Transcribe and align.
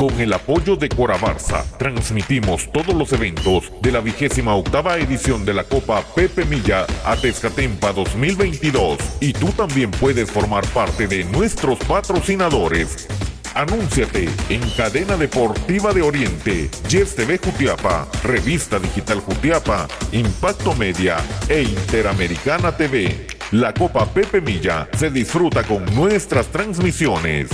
Con 0.00 0.18
el 0.18 0.32
apoyo 0.32 0.76
de 0.76 0.88
Corabarza, 0.88 1.62
transmitimos 1.76 2.72
todos 2.72 2.94
los 2.94 3.12
eventos 3.12 3.70
de 3.82 3.92
la 3.92 4.00
vigésima 4.00 4.54
octava 4.54 4.96
edición 4.96 5.44
de 5.44 5.52
la 5.52 5.64
Copa 5.64 6.02
Pepe 6.14 6.46
Milla 6.46 6.86
a 7.04 7.16
Tezcatempa 7.16 7.92
2022. 7.92 8.96
Y 9.20 9.34
tú 9.34 9.48
también 9.48 9.90
puedes 9.90 10.30
formar 10.30 10.66
parte 10.68 11.06
de 11.06 11.24
nuestros 11.24 11.78
patrocinadores. 11.80 13.08
Anúnciate 13.54 14.30
en 14.48 14.62
Cadena 14.70 15.18
Deportiva 15.18 15.92
de 15.92 16.00
Oriente, 16.00 16.70
Yes 16.88 17.14
TV 17.14 17.36
Jutiapa, 17.36 18.08
Revista 18.22 18.78
Digital 18.78 19.20
Jutiapa, 19.20 19.86
Impacto 20.12 20.74
Media 20.76 21.18
e 21.46 21.60
Interamericana 21.60 22.74
TV. 22.74 23.26
La 23.50 23.74
Copa 23.74 24.06
Pepe 24.06 24.40
Milla 24.40 24.88
se 24.96 25.10
disfruta 25.10 25.62
con 25.62 25.84
nuestras 25.94 26.46
transmisiones. 26.46 27.50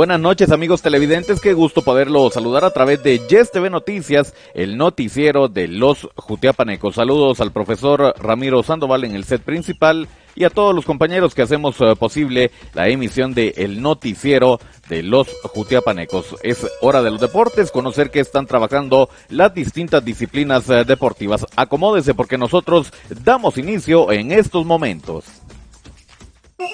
Buenas 0.00 0.18
noches 0.18 0.50
amigos 0.50 0.80
televidentes, 0.80 1.42
qué 1.42 1.52
gusto 1.52 1.82
poderlo 1.82 2.30
saludar 2.30 2.64
a 2.64 2.70
través 2.70 3.02
de 3.02 3.18
Yes 3.28 3.52
TV 3.52 3.68
Noticias, 3.68 4.32
el 4.54 4.78
noticiero 4.78 5.48
de 5.48 5.68
los 5.68 6.08
Jutiapanecos. 6.16 6.94
Saludos 6.94 7.42
al 7.42 7.52
profesor 7.52 8.14
Ramiro 8.18 8.62
Sandoval 8.62 9.04
en 9.04 9.14
el 9.14 9.24
set 9.24 9.42
principal 9.42 10.08
y 10.34 10.44
a 10.44 10.48
todos 10.48 10.74
los 10.74 10.86
compañeros 10.86 11.34
que 11.34 11.42
hacemos 11.42 11.78
eh, 11.82 11.94
posible 11.98 12.50
la 12.72 12.88
emisión 12.88 13.34
de 13.34 13.52
el 13.58 13.82
noticiero 13.82 14.58
de 14.88 15.02
los 15.02 15.28
Jutiapanecos. 15.42 16.34
Es 16.42 16.66
hora 16.80 17.02
de 17.02 17.10
los 17.10 17.20
deportes, 17.20 17.70
conocer 17.70 18.10
que 18.10 18.20
están 18.20 18.46
trabajando 18.46 19.10
las 19.28 19.52
distintas 19.52 20.02
disciplinas 20.02 20.70
eh, 20.70 20.84
deportivas. 20.86 21.44
Acomódese 21.56 22.14
porque 22.14 22.38
nosotros 22.38 22.90
damos 23.22 23.58
inicio 23.58 24.10
en 24.12 24.32
estos 24.32 24.64
momentos. 24.64 25.39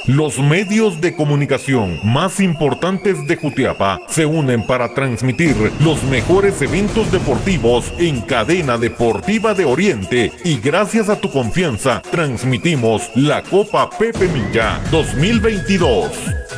Los 0.07 0.39
medios 0.39 1.01
de 1.01 1.17
comunicación 1.17 1.99
más 2.05 2.39
importantes 2.39 3.27
de 3.27 3.35
Jutiapa 3.35 4.01
se 4.09 4.25
unen 4.25 4.65
para 4.65 4.95
transmitir 4.95 5.57
los 5.81 6.05
mejores 6.05 6.63
eventos 6.63 7.11
deportivos 7.11 7.93
en 7.99 8.21
cadena 8.21 8.79
deportiva 8.79 9.53
de 9.53 9.65
Oriente 9.65 10.31
y 10.45 10.61
gracias 10.61 11.09
a 11.09 11.21
tu 11.21 11.29
confianza 11.33 12.03
transmitimos 12.09 13.11
la 13.17 13.43
Copa 13.43 13.91
Pepe 13.91 14.29
Milla 14.29 14.81
2022. 14.93 16.13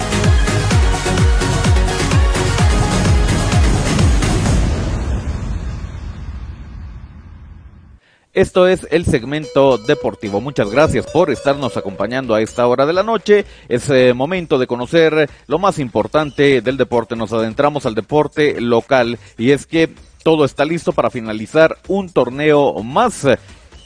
Esto 8.38 8.68
es 8.68 8.86
el 8.92 9.04
segmento 9.04 9.78
deportivo. 9.78 10.40
Muchas 10.40 10.70
gracias 10.70 11.06
por 11.10 11.28
estarnos 11.28 11.76
acompañando 11.76 12.36
a 12.36 12.40
esta 12.40 12.68
hora 12.68 12.86
de 12.86 12.92
la 12.92 13.02
noche. 13.02 13.44
Es 13.68 13.90
eh, 13.90 14.14
momento 14.14 14.60
de 14.60 14.68
conocer 14.68 15.28
lo 15.48 15.58
más 15.58 15.80
importante 15.80 16.60
del 16.60 16.76
deporte. 16.76 17.16
Nos 17.16 17.32
adentramos 17.32 17.84
al 17.84 17.96
deporte 17.96 18.60
local 18.60 19.18
y 19.38 19.50
es 19.50 19.66
que 19.66 19.90
todo 20.22 20.44
está 20.44 20.64
listo 20.64 20.92
para 20.92 21.10
finalizar 21.10 21.78
un 21.88 22.10
torneo 22.10 22.80
más 22.84 23.26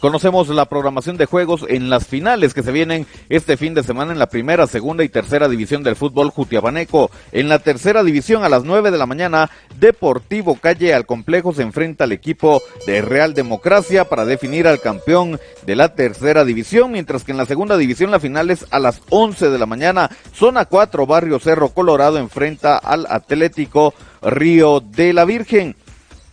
Conocemos 0.03 0.49
la 0.49 0.65
programación 0.65 1.17
de 1.17 1.27
juegos 1.27 1.65
en 1.69 1.89
las 1.89 2.09
finales 2.09 2.55
que 2.55 2.65
se 2.65 2.73
vienen 2.73 3.07
este 3.29 3.57
fin 3.57 3.73
de 3.73 3.85
semana 3.85 4.11
en 4.11 4.19
la 4.19 4.29
primera, 4.29 4.67
segunda 4.67 5.05
y 5.05 5.09
tercera 5.09 5.49
división 5.49 5.85
del 5.85 5.95
fútbol 5.95 6.31
jutiabaneco. 6.31 7.09
En 7.31 7.49
la 7.49 7.61
tercera 7.61 8.03
división 8.03 8.43
a 8.43 8.49
las 8.49 8.65
nueve 8.65 8.91
de 8.91 8.99
la 8.99 9.07
mañana, 9.07 9.49
Deportivo 9.79 10.57
Calle 10.57 10.93
al 10.93 11.07
complejo 11.07 11.55
se 11.55 11.63
enfrenta 11.63 12.03
al 12.03 12.11
equipo 12.11 12.61
de 12.85 13.01
Real 13.01 13.33
Democracia 13.33 14.09
para 14.09 14.25
definir 14.25 14.67
al 14.67 14.81
campeón 14.81 15.39
de 15.65 15.77
la 15.77 15.95
tercera 15.95 16.45
división, 16.45 16.91
mientras 16.91 17.23
que 17.23 17.31
en 17.31 17.39
la 17.39 17.47
segunda 17.47 17.77
división 17.77 18.11
la 18.11 18.19
final 18.19 18.51
es 18.51 18.67
a 18.73 18.81
las 18.81 19.03
once 19.09 19.51
de 19.51 19.59
la 19.61 19.67
mañana. 19.67 20.11
Zona 20.35 20.65
cuatro, 20.65 21.07
Barrio 21.07 21.39
Cerro 21.39 21.69
Colorado 21.69 22.19
enfrenta 22.19 22.77
al 22.77 23.07
Atlético 23.09 23.95
Río 24.21 24.81
de 24.81 25.13
la 25.13 25.25
Virgen. 25.25 25.77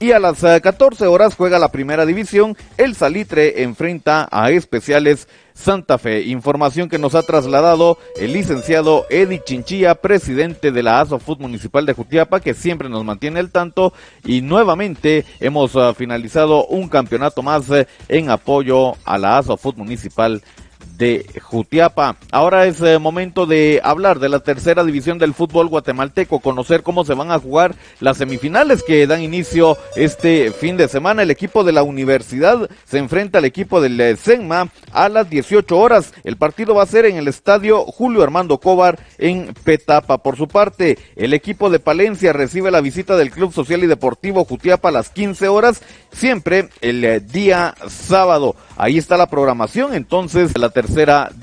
Y 0.02 0.14
a 0.14 0.20
las 0.20 0.40
14 0.40 1.04
eh, 1.04 1.08
horas 1.08 1.36
juega 1.36 1.60
la 1.60 1.74
primera 1.74 2.06
división. 2.06 2.56
El 2.78 2.96
Salitre 2.96 3.64
enfrenta 3.64 4.30
a 4.32 4.50
Especiales 4.50 5.28
Santa 5.54 5.98
Fe. 5.98 6.22
Información 6.22 6.88
que 6.88 6.98
nos 6.98 7.16
ha 7.16 7.24
trasladado 7.24 7.98
el 8.16 8.32
licenciado 8.32 9.06
Eddie 9.10 9.44
Chinchilla, 9.44 9.96
presidente 9.96 10.72
de 10.72 10.84
la 10.84 11.02
ASOFUT 11.02 11.42
Municipal 11.42 11.86
de 11.86 11.92
Jutiapa, 11.92 12.40
que 12.40 12.54
siempre 12.54 12.88
nos 12.88 13.04
mantiene 13.04 13.42
al 13.42 13.52
tanto. 13.52 13.92
Y 14.24 14.40
nuevamente 14.40 15.26
hemos 15.42 15.76
eh, 15.76 15.94
finalizado 15.98 16.66
un 16.68 16.88
campeonato 16.88 17.42
más 17.42 17.70
eh, 17.70 17.86
en 18.08 18.30
apoyo 18.30 18.96
a 19.04 19.18
la 19.18 19.38
ASOFUT 19.40 19.76
Municipal 19.76 20.42
Jutiapa. 21.42 22.18
Ahora 22.32 22.66
es 22.66 22.82
eh, 22.82 23.00
momento 23.00 23.46
de 23.46 23.80
hablar 23.84 24.20
de 24.20 24.28
la 24.28 24.40
tercera 24.40 24.84
división 24.84 25.18
del 25.18 25.34
fútbol 25.34 25.68
guatemalteco, 25.68 26.40
conocer 26.40 26.84
cómo 26.84 27.06
se 27.06 27.14
van 27.14 27.32
a 27.32 27.40
jugar 27.40 27.76
las 28.02 28.18
semifinales 28.18 28.84
que 28.84 29.08
dan 29.08 29.22
inicio 29.22 29.78
este 29.96 30.52
fin 30.52 30.76
de 30.76 30.90
semana. 30.90 31.24
El 31.24 31.32
equipo 31.32 31.64
de 31.64 31.72
la 31.72 31.84
universidad 31.84 32.70
se 32.86 32.98
enfrenta 32.98 33.38
al 33.38 33.46
equipo 33.46 33.80
del 33.80 34.00
eh, 34.02 34.16
SENMA 34.18 34.70
a 34.92 35.08
las 35.08 35.30
18 35.30 35.78
horas. 35.78 36.14
El 36.26 36.36
partido 36.36 36.76
va 36.76 36.84
a 36.84 36.88
ser 36.88 37.06
en 37.06 37.16
el 37.16 37.30
estadio 37.30 37.86
Julio 37.86 38.22
Armando 38.22 38.60
Cobar 38.60 39.00
en 39.18 39.54
Petapa. 39.64 40.18
Por 40.18 40.36
su 40.36 40.48
parte, 40.48 40.98
el 41.16 41.34
equipo 41.34 41.70
de 41.70 41.80
Palencia 41.80 42.34
recibe 42.34 42.72
la 42.72 42.82
visita 42.82 43.16
del 43.16 43.32
Club 43.32 43.54
Social 43.54 43.84
y 43.84 43.88
Deportivo 43.88 44.44
Jutiapa 44.44 44.90
a 44.90 44.92
las 44.92 45.10
15 45.10 45.48
horas, 45.48 45.82
siempre 46.12 46.70
el 46.82 47.06
eh, 47.06 47.20
día 47.22 47.76
sábado. 47.88 48.56
Ahí 48.76 48.98
está 48.98 49.18
la 49.18 49.30
programación 49.30 49.94
entonces 49.94 50.54
de 50.54 50.60
la 50.60 50.70
tercera 50.70 50.89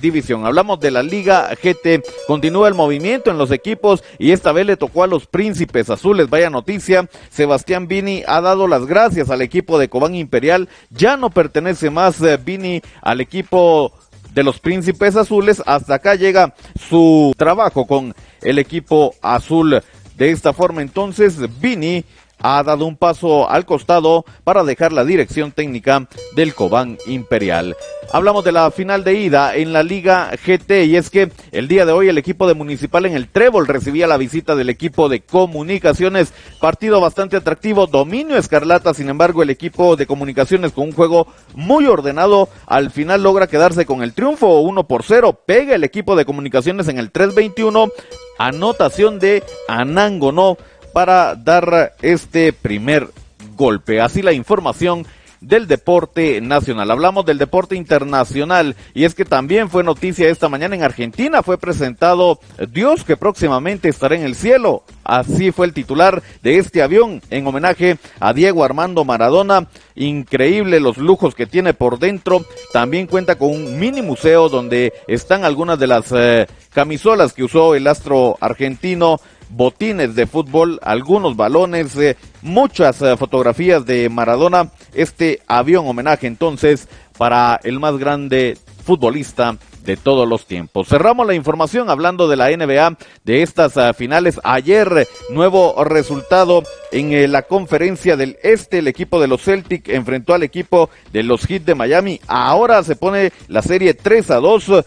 división. 0.00 0.44
Hablamos 0.44 0.80
de 0.80 0.90
la 0.90 1.02
Liga 1.02 1.50
GT. 1.50 2.02
Continúa 2.26 2.68
el 2.68 2.74
movimiento 2.74 3.30
en 3.30 3.38
los 3.38 3.50
equipos 3.50 4.02
y 4.18 4.32
esta 4.32 4.52
vez 4.52 4.66
le 4.66 4.76
tocó 4.76 5.02
a 5.02 5.06
los 5.06 5.26
príncipes 5.26 5.88
azules. 5.90 6.28
Vaya 6.28 6.50
noticia. 6.50 7.08
Sebastián 7.30 7.88
Vini 7.88 8.22
ha 8.26 8.40
dado 8.40 8.66
las 8.66 8.86
gracias 8.86 9.30
al 9.30 9.42
equipo 9.42 9.78
de 9.78 9.88
Cobán 9.88 10.14
Imperial. 10.14 10.68
Ya 10.90 11.16
no 11.16 11.30
pertenece 11.30 11.90
más 11.90 12.20
eh, 12.22 12.38
Vini 12.42 12.82
al 13.02 13.20
equipo 13.20 13.92
de 14.34 14.42
los 14.42 14.58
príncipes 14.58 15.16
azules. 15.16 15.62
Hasta 15.64 15.94
acá 15.94 16.14
llega 16.14 16.54
su 16.88 17.32
trabajo 17.36 17.86
con 17.86 18.14
el 18.42 18.58
equipo 18.58 19.14
azul. 19.22 19.82
De 20.16 20.30
esta 20.30 20.52
forma 20.52 20.82
entonces 20.82 21.36
Vini 21.60 22.04
ha 22.40 22.62
dado 22.62 22.86
un 22.86 22.96
paso 22.96 23.48
al 23.48 23.64
costado 23.64 24.24
para 24.44 24.64
dejar 24.64 24.92
la 24.92 25.04
dirección 25.04 25.52
técnica 25.52 26.08
del 26.34 26.54
Cobán 26.54 26.98
Imperial. 27.06 27.76
Hablamos 28.12 28.44
de 28.44 28.52
la 28.52 28.70
final 28.70 29.02
de 29.02 29.14
ida 29.14 29.56
en 29.56 29.72
la 29.72 29.82
Liga 29.82 30.30
GT 30.30 30.84
y 30.86 30.96
es 30.96 31.10
que 31.10 31.30
el 31.50 31.66
día 31.66 31.84
de 31.84 31.92
hoy 31.92 32.08
el 32.08 32.18
equipo 32.18 32.46
de 32.46 32.54
Municipal 32.54 33.04
en 33.04 33.16
el 33.16 33.28
Trébol 33.28 33.66
recibía 33.66 34.06
la 34.06 34.16
visita 34.16 34.54
del 34.54 34.70
equipo 34.70 35.08
de 35.08 35.22
Comunicaciones, 35.22 36.32
partido 36.60 37.00
bastante 37.00 37.36
atractivo, 37.36 37.86
dominio 37.86 38.36
escarlata, 38.36 38.94
sin 38.94 39.08
embargo 39.08 39.42
el 39.42 39.50
equipo 39.50 39.96
de 39.96 40.06
Comunicaciones 40.06 40.72
con 40.72 40.84
un 40.84 40.92
juego 40.92 41.26
muy 41.54 41.86
ordenado 41.86 42.48
al 42.66 42.90
final 42.90 43.22
logra 43.22 43.48
quedarse 43.48 43.86
con 43.86 44.02
el 44.02 44.12
triunfo 44.12 44.60
1 44.60 44.86
por 44.86 45.02
0, 45.02 45.40
pega 45.44 45.74
el 45.74 45.84
equipo 45.84 46.14
de 46.14 46.24
Comunicaciones 46.24 46.88
en 46.88 46.98
el 46.98 47.12
3-21, 47.12 47.90
anotación 48.38 49.18
de 49.18 49.42
Anangonó 49.68 50.56
para 50.96 51.34
dar 51.34 51.92
este 52.00 52.54
primer 52.54 53.10
golpe. 53.54 54.00
Así 54.00 54.22
la 54.22 54.32
información 54.32 55.06
del 55.42 55.66
deporte 55.66 56.40
nacional. 56.40 56.90
Hablamos 56.90 57.26
del 57.26 57.36
deporte 57.36 57.76
internacional 57.76 58.76
y 58.94 59.04
es 59.04 59.14
que 59.14 59.26
también 59.26 59.68
fue 59.68 59.84
noticia 59.84 60.30
esta 60.30 60.48
mañana 60.48 60.74
en 60.74 60.82
Argentina, 60.82 61.42
fue 61.42 61.58
presentado 61.58 62.40
Dios 62.72 63.04
que 63.04 63.18
próximamente 63.18 63.90
estará 63.90 64.14
en 64.14 64.22
el 64.22 64.34
cielo. 64.34 64.84
Así 65.04 65.52
fue 65.52 65.66
el 65.66 65.74
titular 65.74 66.22
de 66.42 66.56
este 66.56 66.82
avión 66.82 67.20
en 67.28 67.46
homenaje 67.46 67.98
a 68.18 68.32
Diego 68.32 68.64
Armando 68.64 69.04
Maradona. 69.04 69.68
Increíble 69.96 70.80
los 70.80 70.96
lujos 70.96 71.34
que 71.34 71.46
tiene 71.46 71.74
por 71.74 71.98
dentro. 71.98 72.42
También 72.72 73.06
cuenta 73.06 73.36
con 73.36 73.50
un 73.50 73.78
mini 73.78 74.00
museo 74.00 74.48
donde 74.48 74.94
están 75.08 75.44
algunas 75.44 75.78
de 75.78 75.86
las 75.88 76.06
eh, 76.12 76.46
camisolas 76.72 77.34
que 77.34 77.44
usó 77.44 77.74
el 77.74 77.86
astro 77.86 78.38
argentino 78.40 79.20
botines 79.48 80.14
de 80.14 80.26
fútbol, 80.26 80.78
algunos 80.82 81.36
balones, 81.36 81.96
eh, 81.96 82.16
muchas 82.42 83.00
eh, 83.02 83.16
fotografías 83.16 83.86
de 83.86 84.08
Maradona. 84.08 84.70
Este 84.94 85.40
avión 85.46 85.86
homenaje 85.86 86.26
entonces 86.26 86.88
para 87.16 87.60
el 87.62 87.80
más 87.80 87.96
grande 87.98 88.58
futbolista 88.84 89.56
de 89.84 89.96
todos 89.96 90.28
los 90.28 90.46
tiempos. 90.46 90.88
Cerramos 90.88 91.26
la 91.26 91.34
información 91.34 91.90
hablando 91.90 92.28
de 92.28 92.36
la 92.36 92.50
NBA 92.50 92.98
de 93.24 93.42
estas 93.42 93.76
eh, 93.76 93.92
finales. 93.94 94.40
Ayer, 94.42 95.08
nuevo 95.30 95.84
resultado 95.84 96.62
en 96.92 97.30
la 97.30 97.42
conferencia 97.42 98.16
del 98.16 98.36
Este. 98.42 98.78
El 98.78 98.88
equipo 98.88 99.20
de 99.20 99.28
los 99.28 99.42
Celtic 99.42 99.88
enfrentó 99.88 100.34
al 100.34 100.42
equipo 100.42 100.90
de 101.12 101.22
los 101.22 101.46
Heat 101.46 101.62
de 101.62 101.74
Miami. 101.74 102.20
Ahora 102.26 102.82
se 102.82 102.96
pone 102.96 103.32
la 103.48 103.62
serie 103.62 103.94
3 103.94 104.30
a 104.32 104.36
2. 104.36 104.84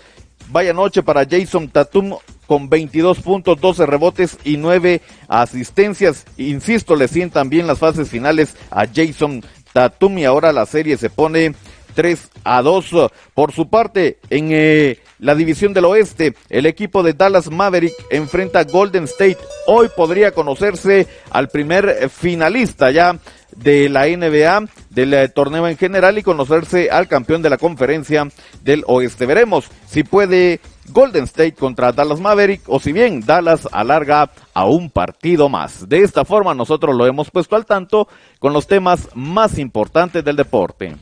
Vaya 0.50 0.74
noche 0.74 1.04
para 1.04 1.26
Jason 1.30 1.70
Tatum 1.70 2.16
con 2.50 2.68
22 2.68 3.20
puntos, 3.20 3.62
12 3.62 3.86
rebotes 3.86 4.40
y 4.44 4.58
9 4.58 5.02
asistencias. 5.28 6.26
Insisto, 6.36 6.96
le 6.96 7.08
sientan 7.08 7.48
bien 7.48 7.68
las 7.68 7.78
fases 7.78 8.10
finales 8.10 8.56
a 8.72 8.88
Jason 8.92 9.44
Tatum 9.72 10.18
y 10.18 10.26
ahora 10.26 10.52
la 10.52 10.66
serie 10.66 10.98
se 10.98 11.12
pone 11.12 11.54
3 11.94 12.32
a 12.44 12.64
2. 12.64 13.12
Por 13.36 13.52
su 13.52 13.70
parte, 13.70 14.18
en 14.32 14.50
eh, 14.52 14.98
la 15.20 15.36
división 15.36 15.76
del 15.76 15.86
oeste, 15.86 16.34
el 16.50 16.66
equipo 16.66 17.04
de 17.04 17.14
Dallas 17.14 17.52
Maverick 17.52 17.94
enfrenta 18.10 18.62
a 18.62 18.64
Golden 18.64 19.04
State. 19.04 19.38
Hoy 19.68 19.88
podría 19.96 20.32
conocerse 20.32 21.06
al 21.30 21.50
primer 21.50 22.10
finalista 22.10 22.90
ya 22.90 23.20
de 23.56 23.90
la 23.90 24.08
NBA, 24.08 24.66
del 24.90 25.14
eh, 25.14 25.30
torneo 25.30 25.68
en 25.68 25.78
general 25.78 26.18
y 26.18 26.24
conocerse 26.24 26.90
al 26.90 27.08
campeón 27.08 27.44
de 27.44 27.52
la 27.52 27.60
conferencia 27.60 28.28
del 28.64 28.84
oeste. 28.88 29.28
Veremos 29.28 29.66
si 29.88 30.04
puede 30.04 30.60
Golden 30.88 31.26
State 31.26 31.54
contra 31.54 31.92
Dallas 31.92 32.20
Maverick 32.20 32.62
o 32.68 32.80
si 32.80 32.92
bien 32.92 33.22
Dallas 33.22 33.68
alarga 33.72 34.32
a 34.54 34.66
un 34.66 34.90
partido 34.90 35.50
más. 35.50 35.88
De 35.88 36.04
esta 36.04 36.26
forma 36.26 36.54
nosotros 36.54 36.96
lo 36.96 37.06
hemos 37.06 37.30
puesto 37.30 37.56
al 37.56 37.66
tanto 37.66 38.08
con 38.40 38.54
los 38.54 38.68
temas 38.68 39.10
más 39.14 39.58
importantes 39.58 40.24
del 40.24 40.36
deporte. 40.36 40.96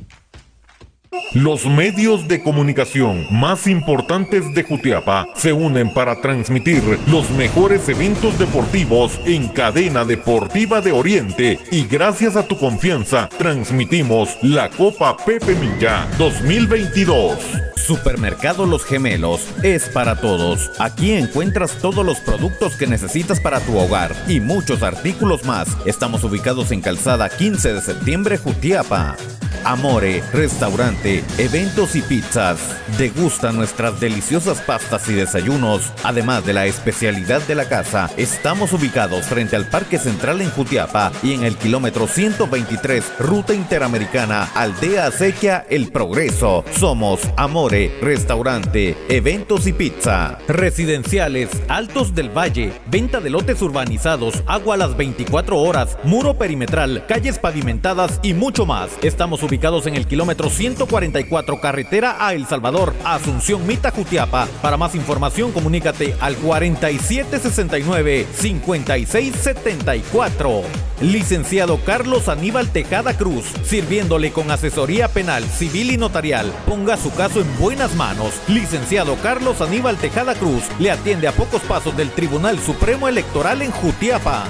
Los 1.34 1.66
medios 1.66 2.28
de 2.28 2.42
comunicación 2.42 3.28
más 3.32 3.68
importantes 3.68 4.54
de 4.54 4.64
Jutiapa 4.64 5.26
se 5.36 5.54
unen 5.54 5.94
para 5.94 6.22
transmitir 6.22 6.84
los 7.08 7.30
mejores 7.32 7.88
eventos 7.90 8.38
deportivos 8.40 9.20
en 9.26 9.48
cadena 9.50 10.06
deportiva 10.06 10.82
de 10.82 10.92
Oriente 10.92 11.60
y 11.72 11.86
gracias 11.86 12.36
a 12.36 12.48
tu 12.48 12.58
confianza 12.58 13.30
transmitimos 13.38 14.38
la 14.42 14.70
Copa 14.70 15.16
Pepe 15.18 15.56
Milla 15.56 16.08
2022. 16.18 17.77
Supermercado 17.88 18.66
Los 18.66 18.84
Gemelos 18.84 19.48
es 19.64 19.88
para 19.88 20.20
todos. 20.20 20.72
Aquí 20.78 21.14
encuentras 21.14 21.72
todos 21.78 22.06
los 22.06 22.20
productos 22.20 22.76
que 22.76 22.86
necesitas 22.86 23.40
para 23.40 23.62
tu 23.62 23.78
hogar 23.78 24.14
y 24.28 24.42
muchos 24.42 24.84
artículos 24.84 25.46
más. 25.46 25.70
Estamos 25.86 26.26
ubicados 26.26 26.72
en 26.72 26.82
Calzada 26.82 27.30
15 27.30 27.76
de 27.76 27.82
septiembre, 27.82 28.38
Jutiapa. 28.38 29.16
Amore, 29.64 30.24
restaurante, 30.32 31.24
eventos 31.38 31.96
y 31.96 32.02
pizzas. 32.02 32.58
Degusta 32.98 33.52
nuestras 33.52 34.00
deliciosas 34.00 34.62
pastas 34.62 35.10
y 35.10 35.14
desayunos. 35.14 35.92
Además 36.04 36.46
de 36.46 36.54
la 36.54 36.68
especialidad 36.68 37.42
de 37.42 37.56
la 37.56 37.68
casa, 37.68 38.10
estamos 38.16 38.72
ubicados 38.72 39.26
frente 39.26 39.56
al 39.58 39.68
Parque 39.68 39.98
Central 39.98 40.40
en 40.42 40.52
Jutiapa 40.52 41.12
y 41.22 41.34
en 41.34 41.44
el 41.44 41.58
kilómetro 41.58 42.08
123, 42.08 43.04
Ruta 43.20 43.54
Interamericana, 43.54 44.50
Aldea 44.56 45.08
Acequia, 45.08 45.66
El 45.70 45.92
Progreso. 45.92 46.64
Somos 46.72 47.20
Amore, 47.36 47.77
restaurante, 48.02 48.98
eventos 49.10 49.68
y 49.68 49.74
pizza. 49.74 50.40
Residenciales, 50.48 51.50
Altos 51.68 52.16
del 52.16 52.36
Valle, 52.36 52.74
venta 52.88 53.20
de 53.20 53.30
lotes 53.30 53.62
urbanizados, 53.62 54.42
agua 54.48 54.74
a 54.76 54.78
las 54.78 54.96
24 54.98 55.58
horas, 55.58 55.98
muro 56.04 56.34
perimetral, 56.34 57.06
calles 57.08 57.38
pavimentadas 57.40 58.20
y 58.24 58.34
mucho 58.34 58.66
más. 58.66 58.90
Estamos 59.04 59.44
ubicados 59.44 59.86
en 59.88 59.96
el 59.96 60.08
kilómetro 60.08 60.50
144 60.50 61.62
carretera 61.62 62.18
a 62.20 62.34
El 62.34 62.48
Salvador, 62.48 62.94
Asunción 63.04 63.68
Mita 63.68 63.92
Jutiapa. 63.92 64.48
Para 64.62 64.78
más 64.78 64.96
información 64.96 65.52
comunícate 65.52 66.16
al 66.20 66.38
4769 66.38 68.26
5674. 68.34 70.64
Licenciado 71.02 71.80
Carlos 71.86 72.28
Aníbal 72.28 72.72
Tejada 72.72 73.16
Cruz, 73.16 73.46
sirviéndole 73.64 74.32
con 74.32 74.50
asesoría 74.50 75.08
penal, 75.08 75.44
civil 75.44 75.92
y 75.92 75.98
notarial. 75.98 76.52
Ponga 76.66 76.98
su 76.98 77.14
caso 77.14 77.40
en 77.40 77.48
buenas 77.68 77.96
manos. 77.96 78.34
Licenciado 78.48 79.18
Carlos 79.18 79.60
Aníbal 79.60 79.98
Tejada 79.98 80.36
Cruz 80.36 80.64
le 80.80 80.90
atiende 80.90 81.28
a 81.28 81.34
pocos 81.34 81.62
pasos 81.64 81.98
del 81.98 82.10
Tribunal 82.12 82.58
Supremo 82.60 83.10
Electoral 83.10 83.62
en 83.62 83.72
Jutiapa. 83.72 84.46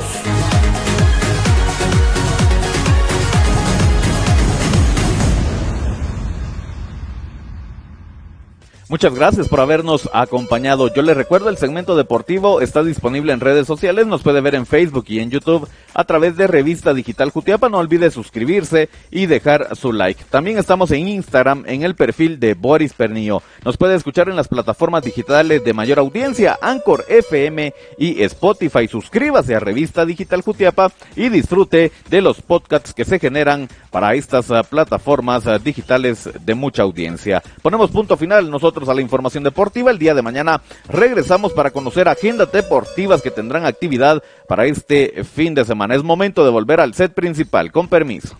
Muchas 8.89 9.13
gracias 9.13 9.47
por 9.47 9.59
habernos 9.59 10.09
acompañado. 10.13 10.91
Yo 10.91 11.03
les 11.03 11.15
recuerdo, 11.15 11.49
el 11.49 11.57
segmento 11.57 11.95
deportivo 11.95 12.59
está 12.59 12.83
disponible 12.83 13.33
en 13.33 13.39
redes 13.39 13.67
sociales. 13.67 14.07
Nos 14.07 14.23
puede 14.23 14.41
ver 14.41 14.55
en 14.55 14.65
Facebook 14.65 15.05
y 15.09 15.19
en 15.19 15.29
YouTube 15.29 15.69
a 15.99 16.05
través 16.05 16.37
de 16.37 16.47
Revista 16.47 16.93
Digital 16.93 17.29
Jutiapa. 17.29 17.67
No 17.67 17.77
olvide 17.77 18.09
suscribirse 18.09 18.87
y 19.11 19.25
dejar 19.25 19.75
su 19.75 19.91
like. 19.91 20.23
También 20.29 20.57
estamos 20.57 20.91
en 20.91 21.09
Instagram 21.09 21.65
en 21.67 21.83
el 21.83 21.93
perfil 21.93 22.39
de 22.39 22.53
Boris 22.53 22.93
Pernillo. 22.93 23.43
Nos 23.65 23.75
puede 23.75 23.95
escuchar 23.95 24.29
en 24.29 24.37
las 24.37 24.47
plataformas 24.47 25.03
digitales 25.03 25.61
de 25.61 25.73
mayor 25.73 25.99
audiencia, 25.99 26.57
Anchor 26.61 27.03
FM 27.09 27.73
y 27.97 28.23
Spotify. 28.23 28.87
Suscríbase 28.87 29.55
a 29.55 29.59
Revista 29.59 30.05
Digital 30.05 30.41
Jutiapa 30.41 30.89
y 31.17 31.27
disfrute 31.27 31.91
de 32.09 32.21
los 32.21 32.41
podcasts 32.41 32.93
que 32.93 33.03
se 33.03 33.19
generan 33.19 33.67
para 33.91 34.13
estas 34.13 34.51
ah, 34.51 34.63
plataformas 34.63 35.47
ah, 35.47 35.59
digitales 35.59 36.29
de 36.45 36.55
mucha 36.55 36.83
audiencia. 36.83 37.43
Ponemos 37.61 37.91
punto 37.91 38.15
final 38.15 38.49
nosotros 38.49 38.87
a 38.87 38.93
la 38.93 39.01
información 39.01 39.43
deportiva. 39.43 39.91
El 39.91 39.99
día 39.99 40.13
de 40.13 40.21
mañana 40.21 40.61
regresamos 40.87 41.51
para 41.51 41.71
conocer 41.71 42.07
agendas 42.07 42.53
deportivas 42.53 43.21
que 43.21 43.31
tendrán 43.31 43.65
actividad 43.65 44.23
para 44.47 44.65
este 44.65 45.25
fin 45.25 45.53
de 45.53 45.65
semana. 45.65 45.88
Es 45.91 46.03
momento 46.03 46.43
de 46.43 46.51
volver 46.51 46.79
al 46.79 46.93
set 46.93 47.13
principal. 47.13 47.71
Con 47.71 47.87
permiso. 47.87 48.37